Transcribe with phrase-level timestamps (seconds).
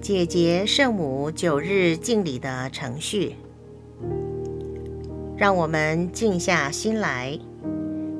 [0.00, 3.36] 解结圣母九日敬礼的程序。
[5.36, 7.38] 让我们静下心来，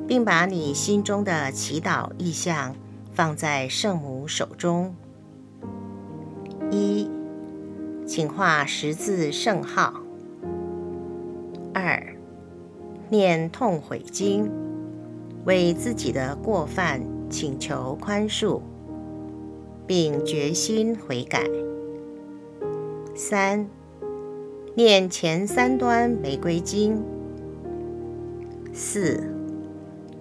[0.07, 2.75] 并把你心中的祈祷意向
[3.11, 4.95] 放在圣母手中。
[6.71, 7.09] 一，
[8.05, 9.93] 请画十字圣号。
[11.73, 12.15] 二，
[13.09, 14.49] 念痛悔经，
[15.45, 18.61] 为自己的过犯请求宽恕，
[19.89, 21.49] 并决心悔改。
[23.15, 23.67] 三。
[24.75, 27.03] 念前三端玫瑰经。
[28.71, 29.33] 四，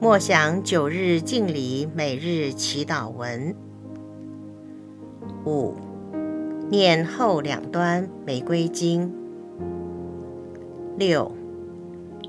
[0.00, 3.54] 默想九日敬礼每日祈祷文。
[5.44, 5.74] 五，
[6.70, 9.12] 念后两端玫瑰经。
[10.96, 11.30] 六，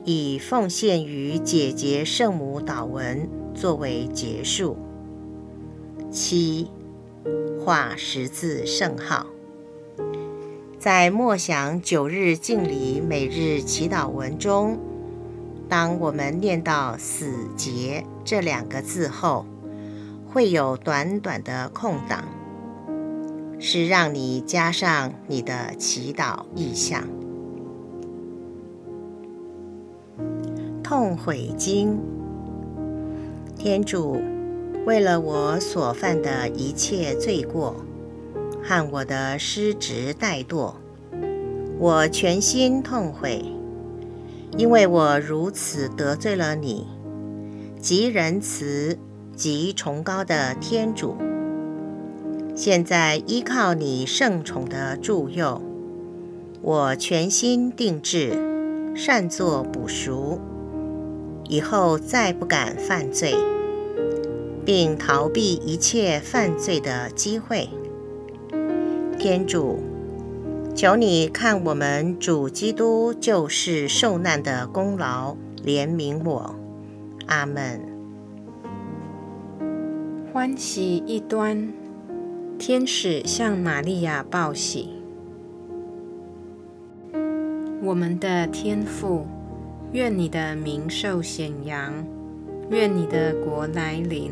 [0.04, 4.76] 以奉献于姐姐圣母祷文作为结束。
[6.12, 6.68] 七，
[7.70, 9.28] 画十字圣号。
[10.80, 14.80] 在默想九日敬礼每日祈祷文中，
[15.70, 19.46] 当我们念到“死结”这两个字后，
[20.26, 22.24] 会有短短的空档，
[23.60, 27.04] 是让你加上你的祈祷意向。
[30.82, 32.00] 痛悔经，
[33.56, 34.20] 天主，
[34.90, 37.76] 为了我所犯的一切罪过。
[38.64, 40.74] 和我的失职怠惰，
[41.78, 43.46] 我全心痛悔，
[44.58, 46.88] 因为我如此得罪了你，
[47.80, 48.98] 极仁慈、
[49.36, 51.16] 极崇高的天主。
[52.56, 55.62] 现在依靠你圣宠的助佑，
[56.64, 58.34] 我全心定志，
[58.96, 60.40] 善作补赎，
[61.48, 63.36] 以后再不敢犯罪，
[64.70, 67.68] 并逃避一切犯罪的机会。
[69.18, 69.80] 天主，
[70.76, 75.36] 求你看我们主基督救世受难的功劳，
[75.66, 76.54] 怜悯我。
[77.26, 77.82] 阿门。
[80.32, 81.74] 欢喜一端，
[82.60, 84.90] 天使向玛利亚报喜。
[87.82, 89.26] 我们的天父，
[89.94, 92.06] 愿你的名受显扬，
[92.70, 94.32] 愿你的国来临，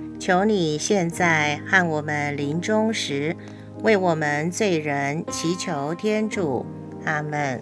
[0.21, 3.35] 求你现在和我们临终时，
[3.81, 6.63] 为我们罪人祈求天主。
[7.05, 7.59] 阿门。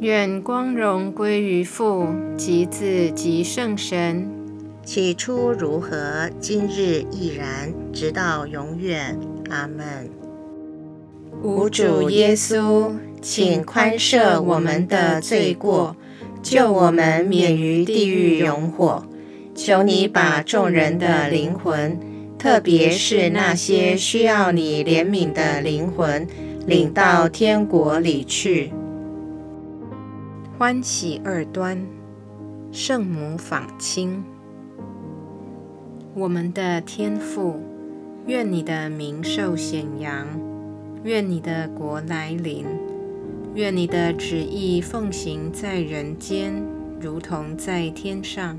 [0.00, 2.06] 愿光荣归于父
[2.38, 4.26] 及子及圣神，
[4.86, 9.14] 起初如何，今日亦然，直到永远。
[9.50, 10.08] 阿门。
[11.42, 15.94] 无主耶稣，请宽赦我们的罪过，
[16.42, 19.04] 救我们免于地狱永火。
[19.54, 21.98] 求你把众人的灵魂，
[22.38, 26.26] 特别是那些需要你怜悯的灵魂，
[26.66, 28.72] 领到天国里去。
[30.58, 31.86] 欢喜二端，
[32.70, 34.24] 圣母访亲。
[36.14, 37.60] 我们的天父，
[38.26, 40.26] 愿你的名受显扬，
[41.04, 42.64] 愿你的国来临，
[43.54, 46.54] 愿你的旨意奉行在人间，
[47.00, 48.58] 如同在天上。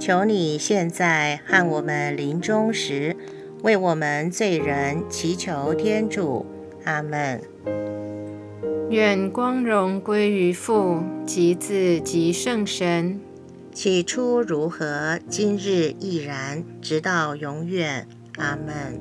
[0.00, 3.14] 求你现在和我们临终时，
[3.62, 6.46] 为我们罪人祈求天主。
[6.84, 7.42] 阿门。
[8.88, 13.20] 愿光荣归于父及子及圣神。
[13.74, 18.08] 起初如何，今日亦然，直到永远。
[18.38, 18.98] 阿门。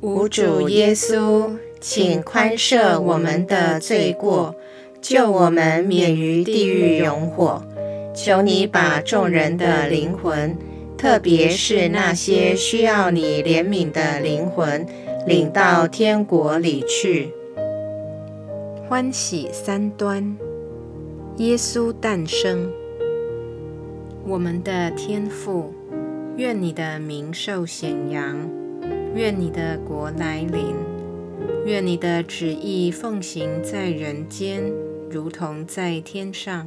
[0.00, 1.52] 无主耶稣。
[1.80, 4.54] 请宽赦我们的罪过，
[5.00, 7.64] 救我们免于地狱永火。
[8.14, 10.56] 求你把众人的灵魂，
[10.98, 14.86] 特别是那些需要你怜悯的灵魂，
[15.26, 17.32] 领到天国里去。
[18.88, 20.36] 欢喜三端，
[21.36, 22.70] 耶稣诞生。
[24.26, 25.72] 我们的天父，
[26.36, 28.36] 愿你的名受显扬，
[29.14, 30.74] 愿你的国来临。
[31.64, 34.62] 愿你的旨意奉行在人间，
[35.10, 36.66] 如同在天上。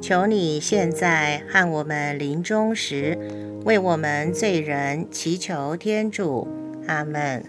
[0.00, 3.18] 求你现在和我们临终时，
[3.64, 6.48] 为我们罪人祈求天主。
[6.86, 7.44] 阿门。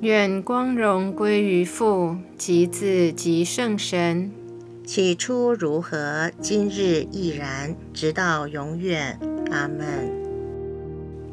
[0.00, 4.30] 愿光荣归于父、及子、及圣神。
[4.86, 9.18] 起初如何，今日亦然，直到永远。
[9.50, 9.86] 阿门。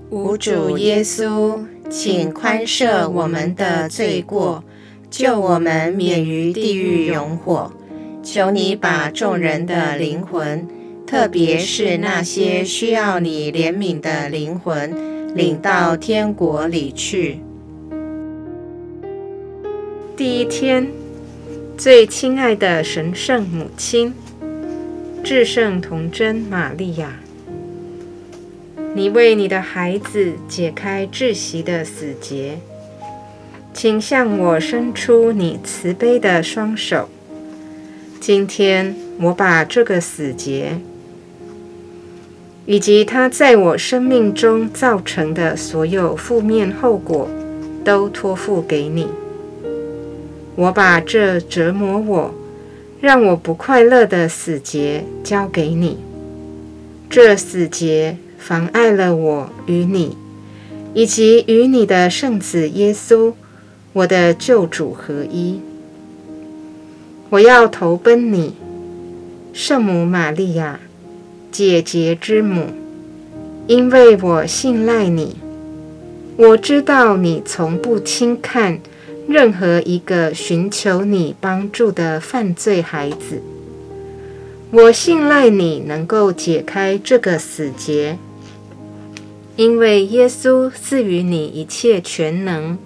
[0.09, 1.59] 无主耶稣，
[1.89, 4.63] 请宽赦我们的罪过，
[5.09, 7.71] 救我们免于地狱永火。
[8.29, 10.67] 求你把众人的灵魂，
[11.07, 17.39] 特别是那些需要你怜悯的灵魂，领到天国里去。
[20.17, 20.89] 第一天，
[21.77, 24.13] 最亲爱的神圣母亲，
[25.23, 27.21] 至圣童真玛利亚，
[28.93, 32.57] 你为你的孩子解开窒息的死结，
[33.73, 37.07] 请向我伸出你慈悲的双手。
[38.19, 40.79] 今天，我把这个死结，
[42.65, 47.29] 以及它在我生命中造成的所有负面后果，
[47.85, 49.07] 都托付给你。
[50.55, 52.33] 我把这折磨我、
[52.99, 55.97] 让我不快乐的死结交给你。
[57.09, 60.17] 这死结妨碍了我与你，
[60.93, 63.33] 以及与你的圣子耶稣，
[63.93, 65.61] 我的救主合一。
[67.29, 68.53] 我要投奔你，
[69.53, 70.79] 圣母玛利亚，
[71.51, 72.67] 姐姐之母，
[73.67, 75.35] 因为我信赖你。
[76.37, 78.79] 我知道你从不轻看。
[79.27, 83.41] 任何一个寻求你帮助的犯罪孩子，
[84.71, 88.17] 我信赖你能够解开这个死结，
[89.57, 92.77] 因为耶稣赐予你一切全能。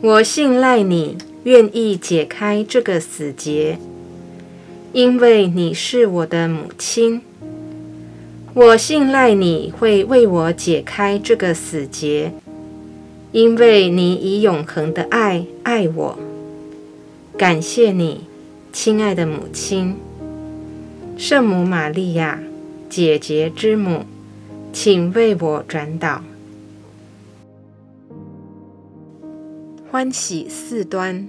[0.00, 3.78] 我信赖你愿意解开这个死结，
[4.92, 7.22] 因为你是我的母亲。
[8.52, 12.34] 我信赖你会为我解开这个死结。
[13.32, 16.18] 因为你以永恒的爱爱我，
[17.38, 18.24] 感谢你，
[18.70, 19.96] 亲爱的母亲，
[21.16, 22.40] 圣母玛利亚，
[22.90, 24.04] 姐姐之母，
[24.70, 26.22] 请为我转导。
[29.90, 31.28] 欢喜四端，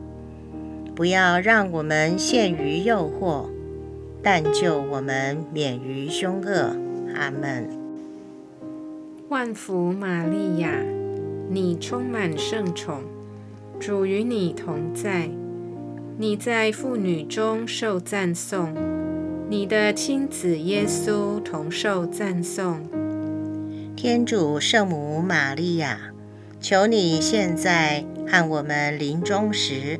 [1.01, 3.49] 不要让我们陷于诱惑，
[4.21, 6.75] 但救我们免于凶恶。
[7.15, 7.67] 阿门。
[9.27, 10.69] 万福玛利亚，
[11.49, 13.01] 你充满圣宠，
[13.79, 15.27] 主与你同在，
[16.19, 18.71] 你在妇女中受赞颂，
[19.49, 22.79] 你的亲子耶稣同受赞颂。
[23.95, 26.13] 天主圣母玛利亚，
[26.59, 29.99] 求你现在和我们临终时。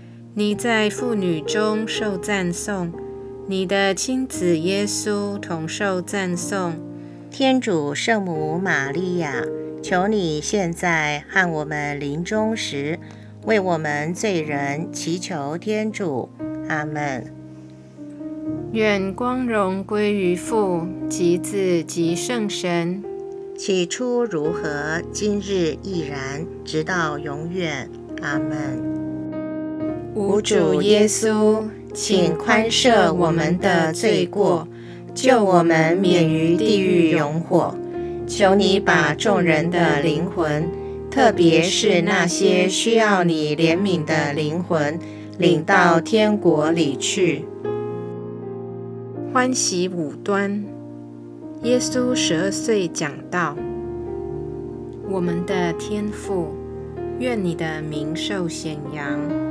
[0.33, 2.93] 你在妇女中受赞颂，
[3.47, 6.75] 你的亲子耶稣同受赞颂。
[7.29, 9.43] 天主圣母玛利亚，
[9.83, 12.97] 求你现在和我们临终时，
[13.43, 16.29] 为我们罪人祈求天主。
[16.69, 17.25] 阿门。
[18.71, 23.03] 愿光荣归于父及子及圣神。
[23.57, 27.89] 起初如何，今日亦然，直到永远。
[28.21, 29.00] 阿门。
[30.13, 34.67] 无主耶稣，请宽赦我们的罪过，
[35.13, 37.73] 救我们免于地狱永火。
[38.27, 40.69] 求你把众人的灵魂，
[41.09, 44.99] 特别是那些需要你怜悯的灵魂，
[45.37, 47.45] 领到天国里去。
[49.31, 50.65] 欢喜五端，
[51.63, 53.55] 耶稣十二岁讲道：
[55.09, 56.49] 我们的天父，
[57.17, 59.50] 愿你的名受显扬。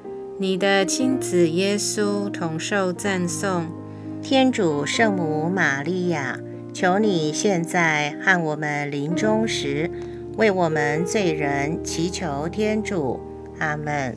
[0.41, 3.67] 你的亲子耶稣同受赞颂。
[4.23, 6.39] 天主圣母玛利亚，
[6.73, 9.91] 求你现在和我们临终时。
[10.37, 13.19] 为我们罪人祈求天主，
[13.59, 14.15] 阿门。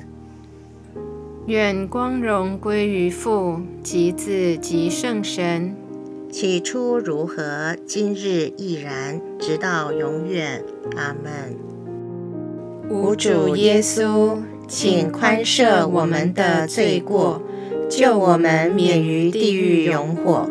[1.45, 5.77] 愿光荣归于父及子及圣神。
[6.33, 10.65] 起初如何，今日亦然，直到永远，
[10.97, 11.55] 阿门。
[12.89, 17.43] 无主耶稣，请宽赦我们的罪过，
[17.89, 20.49] 救我们免于地狱永火。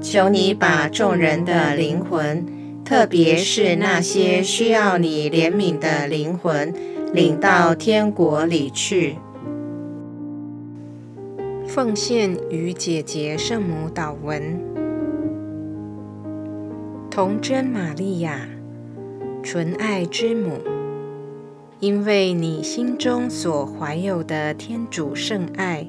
[0.00, 2.46] 求你把众人的灵魂。
[2.84, 6.74] 特别是那些需要你怜悯的灵魂，
[7.14, 9.16] 领到天国里去。
[11.66, 14.60] 奉献与姐姐圣母祷文。
[17.10, 18.46] 童真玛利亚，
[19.42, 20.58] 纯爱之母，
[21.80, 25.86] 因为你心中所怀有的天主圣爱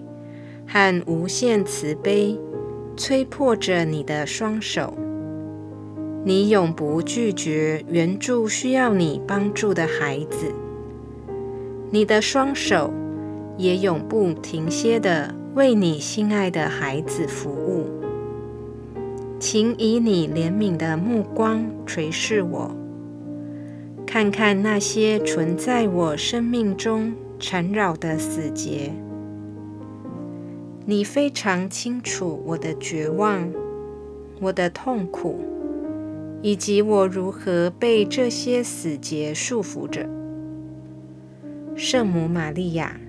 [0.68, 2.38] 和无限慈悲，
[2.98, 4.94] 催迫着你的双手。
[6.24, 10.54] 你永不拒绝援助需要你帮助的孩子，
[11.92, 12.92] 你的双手
[13.58, 15.34] 也永不停歇的。
[15.56, 17.86] 为你心爱的孩子服务，
[19.40, 22.76] 请以你怜悯的目光垂视我，
[24.06, 28.94] 看看那些存在我生命中缠绕的死结。
[30.86, 33.52] 你非常清楚我的绝望、
[34.40, 35.44] 我的痛苦，
[36.42, 40.08] 以及我如何被这些死结束缚着。
[41.76, 43.00] 圣母玛利亚。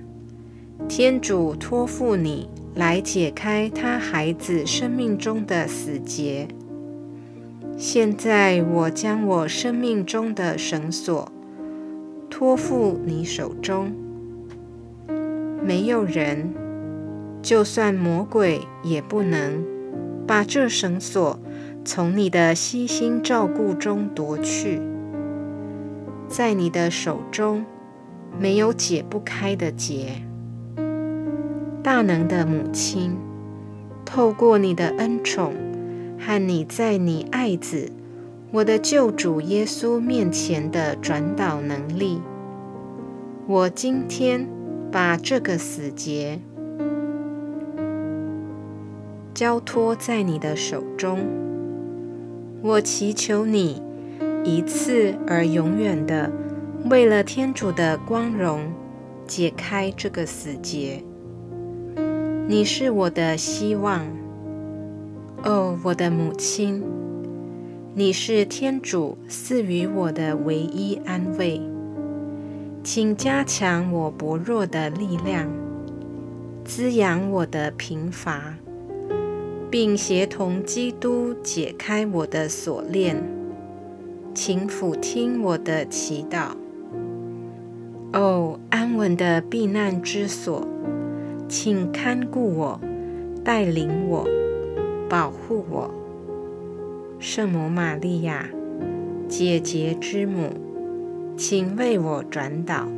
[0.89, 6.47] 天主托付你来解开他孩子生命中的死结。
[7.79, 11.31] 现在，我将我生命中的绳索
[12.31, 13.93] 托付你手中。
[15.63, 16.55] 没有人，
[17.43, 19.63] 就算魔鬼，也不能
[20.27, 21.39] 把这绳索
[21.85, 24.81] 从你的悉心照顾中夺去。
[26.29, 27.67] 在你的手中，
[28.41, 30.23] 没有解不开的结。
[31.83, 33.15] 大能的母亲，
[34.07, 35.53] 透过你的恩宠
[36.19, 37.91] 和你在你爱子
[38.53, 42.21] 我的救主耶稣面前的转导能力，
[43.47, 44.49] 我今天
[44.91, 46.41] 把这个死结
[49.35, 51.19] 交托在你的手中。
[52.63, 53.83] 我祈求你
[54.43, 56.33] 一次而永远的，
[56.91, 58.73] 为了天主的光荣，
[59.27, 61.03] 解开这个死结。
[62.49, 64.07] 你是我的希望，
[65.45, 66.83] 哦，我的母亲，
[67.95, 71.61] 你是天主赐予我的唯一安慰。
[72.83, 75.49] 请加强我薄弱的力量，
[76.65, 78.55] 滋养我的贫乏，
[79.71, 83.23] 并协同基督解开我的锁链。
[84.35, 86.51] 请俯听我的祈祷，
[88.13, 90.67] 哦，安稳的避难之所。
[91.49, 92.81] 请看顾我，
[93.45, 94.27] 带领我，
[95.09, 95.89] 保护我，
[97.21, 98.49] 圣母玛利亚，
[99.29, 100.51] 姐姐之母，
[101.37, 102.89] 请为我转导。